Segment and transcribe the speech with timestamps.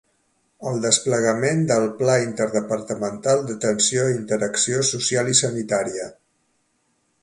[0.69, 6.13] El desplegament del Pla interdepartamental d'atenció i interacció social i sanitària.